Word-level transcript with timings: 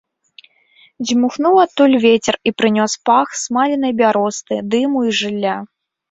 Дзьмухнуў 1.07 1.55
адтуль 1.65 1.97
вецер 2.05 2.35
і 2.49 2.53
прынёс 2.61 2.93
пах 3.09 3.27
смаленай 3.41 3.93
бяросты, 3.99 4.57
дыму 4.71 4.99
і 5.11 5.15
жылля. 5.19 5.55